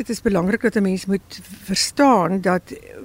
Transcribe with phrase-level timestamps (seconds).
[0.00, 2.62] Dit is belangrik dat 'n mens moet verstaan dat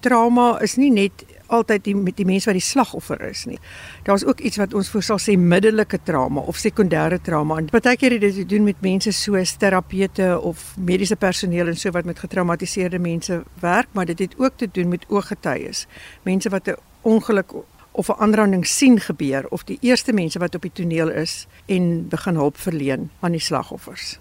[0.00, 3.58] trauma is nie net altyd die met die mens wat die slagoffer is nie.
[4.02, 7.56] Daar's ook iets wat ons voor sal sê middelike trauma of sekondêre trauma.
[7.56, 11.90] En partykeer het dit te doen met mense soos terapeute of mediese personeel en so
[11.90, 15.86] wat met getraumatiseerde mense werk, maar dit het ook te doen met ooggetuies.
[16.22, 17.52] Mense wat 'n ongeluk
[17.90, 22.08] of 'n aanranding sien gebeur of die eerste mense wat op die toneel is en
[22.08, 24.18] begin hulp verleen aan die slagoffers.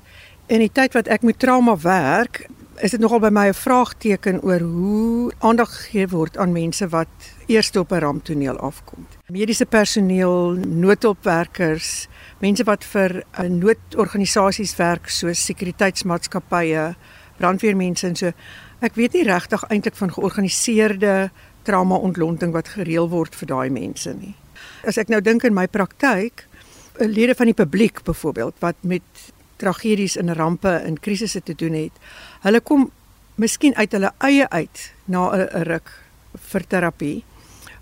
[0.47, 2.45] In die tyd wat ek met trauma werk,
[2.79, 7.11] is dit nogal by my 'n vraagteken oor hoe aandag gegee word aan mense wat
[7.47, 9.05] eers op 'n ramptoneel afkom.
[9.27, 12.07] Mediese personeel, noodhulpwerkers,
[12.39, 16.95] mense wat vir 'n noodorganisasies werk soos sekuriteitsmaatskappye,
[17.37, 18.31] brandweermense en so.
[18.79, 21.29] Ek weet nie regtig eintlik van georganiseerde
[21.63, 24.35] trauma-ontlonting wat gereël word vir daai mense nie.
[24.85, 26.47] As ek nou dink in my praktyk,
[26.99, 29.03] lede van die publiek byvoorbeeld wat met
[29.57, 31.91] tragedies en rampe en krisisse te doen het.
[32.41, 32.89] Hulle kom
[33.35, 35.89] miskien uit hulle eie uit na 'n ruk
[36.51, 37.23] vir terapie.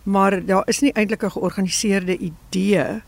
[0.03, 3.01] Maar daar is nie eintlik 'n georganiseerde idee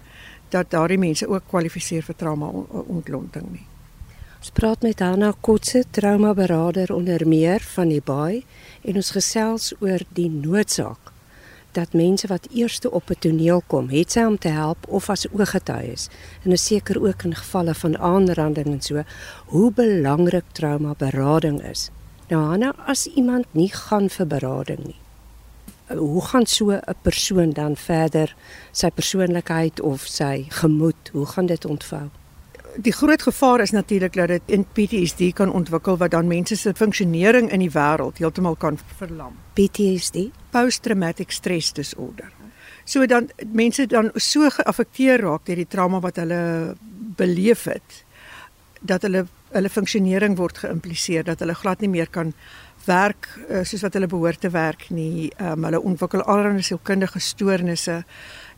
[0.50, 2.48] dat daardie mense ook kwalifiseer vir trauma
[2.88, 3.66] ontlonting nie.
[4.38, 8.46] Ons praat met Hanna Kotse, traumaberader onder meer van die Baai
[8.82, 11.17] en ons gesels oor die noodsaak
[11.78, 15.30] dat mense wat eerste op 'n toneel kom, het sy om te help of as
[15.32, 16.10] ooggetuies.
[16.44, 19.04] En is seker ook in gevalle van aanranding en so,
[19.46, 21.90] hoe belangrik trauma berading is.
[22.28, 25.00] Nou Hanna, as iemand nie gaan vir berading nie,
[25.88, 28.36] hoe gaan so 'n persoon dan verder
[28.72, 32.10] sy persoonlikheid of sy gemoed, hoe gaan dit ontvou?
[32.78, 36.74] Die groot gevaar is natuurlik dat dit in PTSD kan ontwikkel wat dan mense se
[36.76, 39.34] funksionering in die wêreld heeltemal kan verlam.
[39.58, 42.30] PTSD, post traumatic stress disorder.
[42.86, 46.76] So dan mense dan so geaffekteer raak deur die trauma wat hulle
[47.18, 48.04] beleef het
[48.82, 52.34] dat hulle hulle funksionering word geïmpliseer dat hulle glad nie meer kan
[52.86, 55.32] werk uh, soos wat hulle behoort te werk nie.
[55.42, 58.02] Um, hulle ontwikkel allerlei sielkundige stoornisse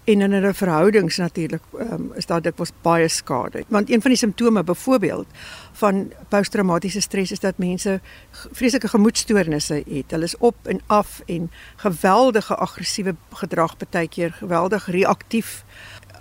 [0.03, 3.63] en in hulle verhoudings natuurlik um, is daar dikwels baie skade.
[3.67, 5.27] Want een van die simptome byvoorbeeld
[5.71, 7.99] van posttraumatiese stres is dat mense
[8.31, 10.11] vreeslike gemoedstoornisse het.
[10.11, 15.63] Hulle is op en af en geweldige aggressiewe gedrag partykeer, geweldig reaktief.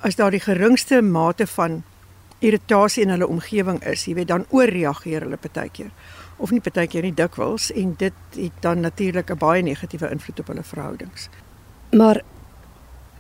[0.01, 1.83] As daar die geringste mate van
[2.39, 5.91] irritasie in hulle omgewing is, jy weet dan ooreageer hulle partykeer
[6.39, 10.47] of nie partykeer nie dikwels en dit het dan natuurlik 'n baie negatiewe invloed op
[10.47, 11.29] hulle verhoudings.
[11.91, 12.23] Maar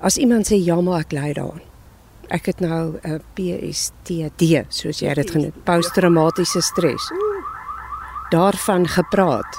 [0.00, 1.64] As iemand sê ja, maar ek ly daaraan.
[2.30, 7.10] Ek het nou 'n PSTD, soos jy dit genoem, posttraumatiese stres.
[8.30, 9.56] Daarvan gepraat.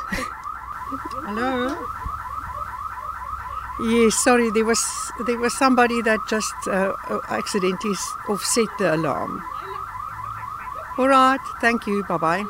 [1.25, 1.75] Hallo.
[3.79, 6.91] Yes, sorry, there was there was somebody that just uh,
[7.29, 7.95] accidentally
[8.27, 9.41] offset the alarm.
[10.97, 12.03] All right, thank you.
[12.03, 12.43] Bye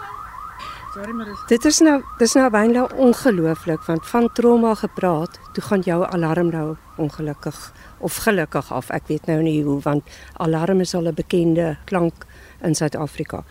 [0.99, 6.03] dis Dit is nou dis nou baie ongelooflik want van trauma gepraat, toe gaan jou
[6.05, 8.89] alarm nou ongelukkig of gelukkig af.
[8.89, 10.03] Ek weet nou nie hoe want
[10.37, 12.25] alarm is al 'n bekende klank
[12.61, 13.43] in Suid-Afrika.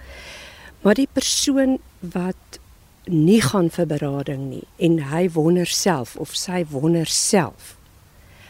[0.83, 2.61] Maar die persoon wat
[3.05, 7.77] nie gaan vir berading nie en hy wonder self of sy wonder self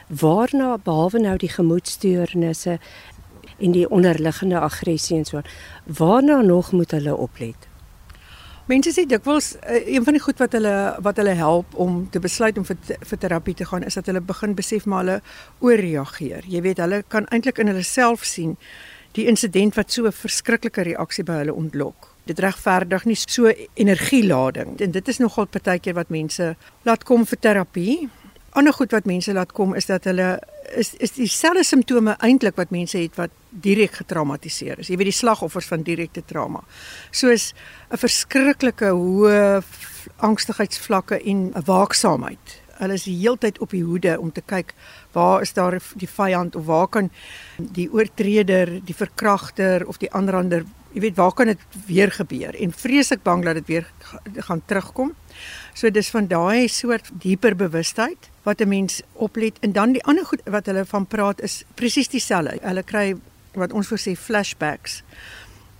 [0.08, 2.78] waarna behalwe nou die gemoedstoornisse
[3.58, 5.42] en die onderliggende aggressie en so
[5.84, 7.69] waarna nog moet hulle oplet
[8.68, 10.72] Mense sê dikwels uh, een van die goed wat hulle
[11.04, 14.20] wat hulle help om te besluit om vir vir terapie te gaan is dat hulle
[14.20, 15.14] begin besef maar hulle
[15.64, 16.44] ooreageer.
[16.44, 18.58] Jy weet hulle kan eintlik in hulle self sien
[19.16, 22.12] die insident wat so 'n verskriklike reaksie by hulle ontlok.
[22.26, 27.38] Dit regverdig nie so energielading en dit is nogal partykeer wat mense laat kom vir
[27.40, 28.08] terapie.
[28.58, 30.32] Ander goed wat mense laat kom is dat hulle
[30.76, 34.91] is is dieselfde simptome eintlik wat mense het wat direk getraumatiseer is.
[34.91, 36.64] Jy weet die slagoffers van direkte trauma.
[37.10, 37.52] Soos
[37.91, 39.62] 'n verskriklike hoë
[40.16, 42.62] angstigheidsvlakke en 'n waaksaamheid.
[42.78, 44.74] Hulle is die heeltyd op die hoede om te kyk
[45.12, 47.10] waar is daar die vyand of waar kan
[47.58, 52.72] die oortreder, die verkragter of die aanrander, jy weet waar kan dit weer gebeur en
[52.72, 53.88] vreeslik bang dat dit weer
[54.48, 55.14] gaan terugkom.
[55.75, 60.24] So dis van daai soort dieper bewustheid wat 'n mens oplet en dan die ander
[60.24, 62.58] goed wat hulle van praat is presies dieselfde.
[62.62, 63.16] Hulle kry
[63.54, 65.02] wat ons voor sê flashbacks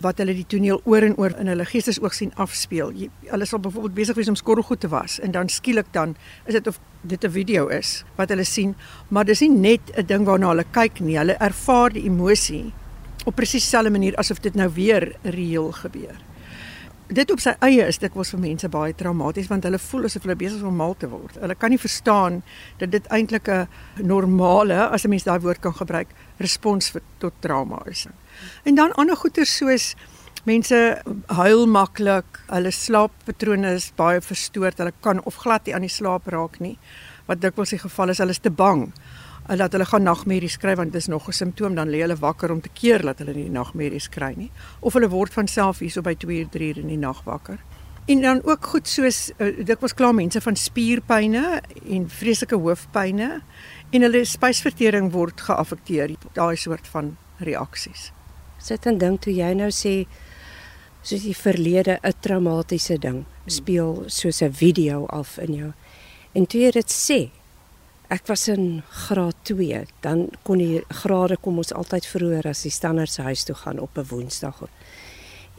[0.00, 2.92] wat hulle die toneel oor en oor in hulle geestesoog sien afspeel.
[2.94, 6.14] Jy, hulle sal byvoorbeeld besig wees om skorrelgoed te was en dan skielik dan
[6.46, 8.74] is dit of dit 'n video is wat hulle sien,
[9.08, 11.18] maar dis nie net 'n ding waarna hulle kyk nie.
[11.18, 12.72] Hulle ervaar die emosie
[13.24, 16.28] op presies dieselfde manier asof dit nou weer reëel gebeur
[17.08, 20.36] dit op sy eie is dikwels vir mense baie traumaties want hulle voel asof hulle
[20.38, 21.38] besig is om mal te word.
[21.40, 22.42] Hulle kan nie verstaan
[22.80, 23.68] dat dit eintlik 'n
[24.04, 26.08] normale, as 'n mens daai woord kan gebruik,
[26.38, 28.06] respons vir tot trauma is.
[28.64, 29.94] En dan ander goeters soos
[30.49, 30.79] Mense
[31.35, 36.31] huil maklik, hulle slaappatrone is baie verstoord, hulle kan of glad nie aan die slaap
[36.32, 36.79] raak nie.
[37.29, 38.87] Wat dikwels die geval is, hulle is te bang
[39.49, 42.50] dat hulle gaan nagmerries kry want dit is nog 'n simptoom dan lê hulle wakker
[42.52, 44.50] om te keer dat hulle nie nagmerries kry nie
[44.81, 47.58] of hulle word van self hierso by 2 uur 3 uur in die nag wakker.
[48.06, 53.40] En dan ook goed soos uh, dit was klaar mense van spierpynne en vreeslike hoofpynne
[53.90, 58.12] en hulle spysvertering word geaffekteer daai soort van reaksies.
[58.58, 60.06] Sit en dink toe jy nou sê
[61.02, 65.72] soos die verlede 'n traumatiese ding speel soos 'n video af in jou.
[66.34, 67.31] En toe jy dit sê,
[68.08, 72.72] Ek was in graad 2, dan kon die grade kom ons altyd vroeër as die
[72.72, 74.62] standaard huis toe gaan op 'n Woensdag.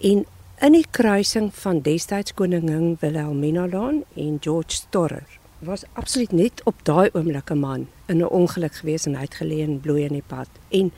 [0.02, 0.26] En
[0.62, 5.28] in die kruising van destyds koningin Wilhelmina Laan en George Storer
[5.60, 9.36] was absoluut net op daai oomblik 'n man in 'n ongeluk gewees en hy het
[9.36, 10.50] gelê en bloei in die pad.
[10.70, 10.92] En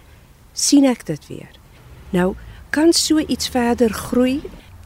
[0.53, 1.60] sien ek dit weer.
[2.11, 2.35] Nou
[2.69, 4.41] kan so iets verder groei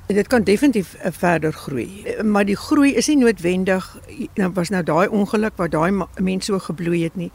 [0.05, 3.87] Dit kan definitief uh, verder groei, maar die groei is nie noodwendig
[4.37, 7.31] nou was nou daai ongeluk waar daai mens so gebloei het nie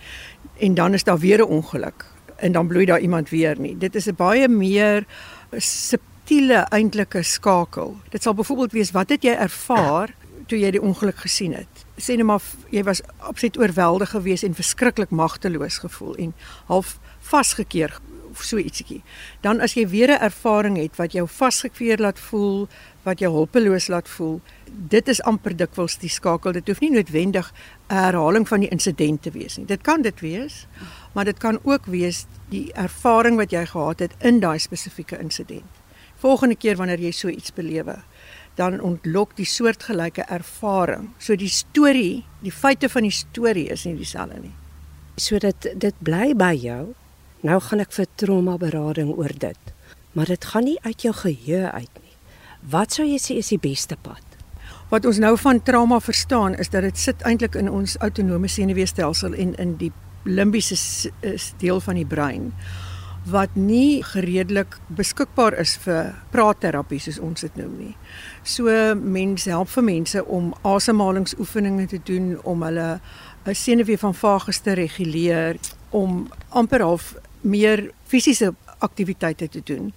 [0.63, 2.07] en dan is daar weer 'n ongeluk
[2.37, 3.79] en dan bloei daar iemand weer nie.
[3.79, 5.05] Dit is 'n baie meer
[5.57, 7.97] subtiele eintlike skakel.
[8.09, 10.15] Dit sal byvoorbeeld wees wat het jy ervaar
[10.47, 11.85] toe jy die ongeluk gesien het?
[11.97, 16.35] Sê net maar jy was absoluut oorweldig geweest en verskriklik magteloos gevoel en
[16.67, 18.01] half vasgekeer
[18.31, 19.03] of so ietsie.
[19.41, 22.69] Dan as jy weer 'n ervaring het wat jou vasgekweer laat voel,
[23.03, 24.41] wat jou hulpeloos laat voel,
[24.89, 26.53] dit is amper dikwels die skakel.
[26.53, 27.53] Dit hoef nie noodwendig
[27.89, 29.67] 'n herhaling van die insident te wees nie.
[29.67, 30.67] Dit kan dit wees,
[31.13, 35.81] maar dit kan ook wees die ervaring wat jy gehad het in daai spesifieke insident.
[36.17, 38.03] Volgende keer wanneer jy so iets belewe,
[38.55, 41.11] dan ontlok die soortgelyke ervaring.
[41.19, 44.55] So die storie, die feite van die storie is nie dieselfde nie.
[45.17, 46.95] So dit dit bly by jou
[47.41, 49.71] Nou gaan ek vir trauma berading oor dit.
[50.13, 52.17] Maar dit gaan nie uit jou geheue uit nie.
[52.69, 54.21] Wat sou jy sê is die beste pad?
[54.91, 59.33] Wat ons nou van trauma verstaan is dat dit sit eintlik in ons autonome senuweestelsel
[59.33, 59.93] en in die
[60.29, 60.77] limbiese
[61.63, 62.51] deel van die brein
[63.29, 67.95] wat nie gereedelik beskikbaar is vir praatterapie soos ons dit noem nie.
[68.45, 73.01] So mense help vir mense om asemhalingsoefeninge te doen om hulle
[73.47, 75.57] 'n senuwee van vagus te reguleer
[75.91, 79.93] om amper half meer fisiese aktiwiteite te doen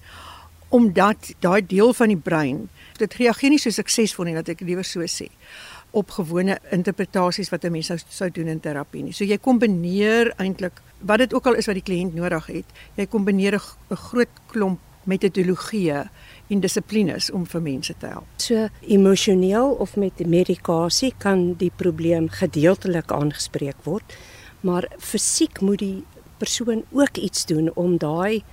[0.74, 4.86] omdat daai deel van die brein dit reageer nie so suksesvol nie dat ek liewer
[4.88, 5.30] so sê
[5.94, 9.14] op gewone interpretasies wat 'n mens sou sou doen in terapie nie.
[9.14, 12.66] So jy kombineer eintlik wat dit ook al is wat die kliënt nodig het.
[12.96, 16.10] Jy kombineer 'n groot klomp metodologieë
[16.48, 18.26] en dissiplines om vir mense te help.
[18.38, 24.18] So emosioneel of met medikasie kan die probleem gedeeltelik aangespreek word,
[24.62, 26.04] maar fisiek moet die
[26.44, 28.44] persoon ook iets doen om daai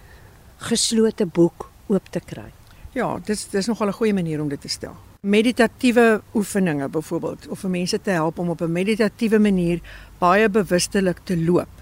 [0.71, 2.51] geslote boek oop te kry.
[2.95, 4.95] Ja, dis dis nogal 'n goeie manier om dit te stel.
[5.21, 9.81] Meditatiewe oefeninge byvoorbeeld of vir mense te help om op 'n meditatiewe manier
[10.19, 11.75] baie bewustelik te loop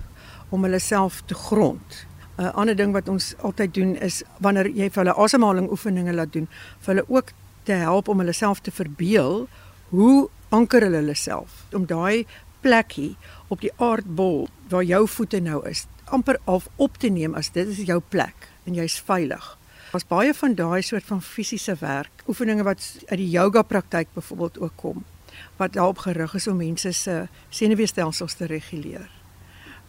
[0.48, 2.06] om hulle self te grond.
[2.36, 6.12] 'n uh, Ander ding wat ons altyd doen is wanneer jy vir hulle asemhaling oefeninge
[6.12, 6.48] laat doen,
[6.80, 7.32] vir hulle ook
[7.62, 9.48] te help om hulle self te verbeel
[9.88, 12.26] hoe anker hulle hulle self om daai
[12.60, 13.16] plekkie
[13.48, 17.68] op die aardbol waar jou voete nou is amper half op te neem as dit
[17.68, 19.58] is jou plek en jy's veilig.
[19.92, 24.58] Daar's baie van daai soort van fisiese werk, oefeninge wat uit die yoga praktyk byvoorbeeld
[24.60, 25.04] ook kom
[25.56, 29.10] wat daarop gerig is om mense se senuweestelsels te reguleer.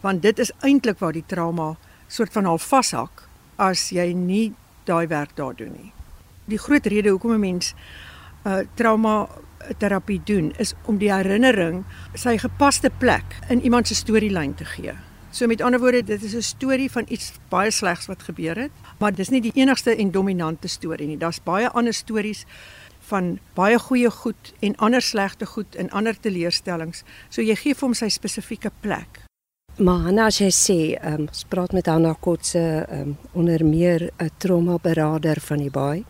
[0.00, 1.76] Want dit is eintlik waar die trauma
[2.08, 4.52] soort van half vashak as jy nie
[4.88, 5.92] daai werk daar doen nie.
[6.44, 7.74] Die groot rede hoekom 'n mens
[8.44, 9.28] uh, trauma
[9.78, 11.84] terapie doen is om die herinnering
[12.14, 14.94] sy gepaste plek in iemand se storielyn te gee.
[15.30, 18.70] So met ander woorde, dit is 'n storie van iets baie slegs wat gebeur het,
[18.98, 21.18] maar dis nie die enigste en dominante storie nie.
[21.18, 22.44] Daar's baie ander stories
[22.98, 27.02] van baie goeie goed en ander slegte goed en ander teleurstellings.
[27.28, 29.20] So jy gee vir hom sy spesifieke plek.
[29.78, 34.10] Maar Hanna, as jy sê, ehm um, spraak met Hanna Kotse, ehm um, onder meer
[34.18, 36.04] 'n trauma beraader van die baai.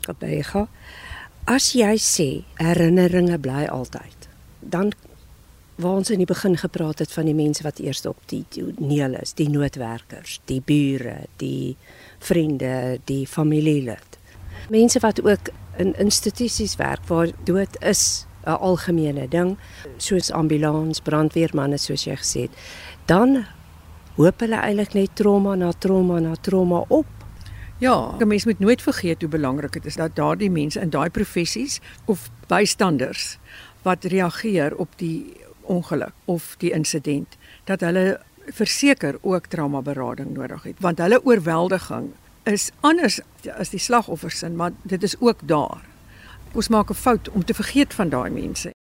[0.00, 0.68] Kabega.
[1.44, 4.28] As jy sê herinneringe bly altyd,
[4.60, 4.92] dan
[5.78, 9.14] waar ons in die begin gepraat het van die mense wat eers op die toneel
[9.20, 11.76] is, die noodwerkers, die bure, die
[12.18, 14.18] vriende, die familielid.
[14.74, 19.56] Mense wat ook in institusies werk waar dood is 'n algemene ding,
[19.96, 22.50] soos ambulans, brandweermanne soos jy gesê het,
[23.06, 23.44] dan
[24.16, 27.06] hoop hulle eintlik net trauma na trauma na trauma op.
[27.78, 31.10] Ja, 'n mens moet nooit vergeet hoe belangrik dit is dat daardie mense in daai
[31.10, 33.38] professies of bystanders
[33.82, 37.36] wat reageer op die ongeluk of die insident
[37.68, 38.20] dat hulle
[38.56, 42.12] verseker ook trauma berading nodig het want hulle oorweldiging
[42.48, 43.20] is anders
[43.56, 45.84] as die slagoffers sin, maar dit is ook daar.
[46.52, 48.72] Ons maak 'n fout om te vergeet van daai mense.